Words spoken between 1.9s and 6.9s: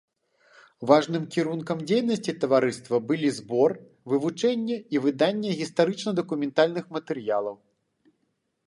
дзейнасці таварыства былі збор, вывучэнне і выданне гістарычна-дакументальных